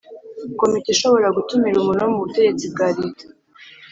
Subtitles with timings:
[0.59, 3.25] Komite ishobora gutumira umuntu wo mu butegetsi bwa Leta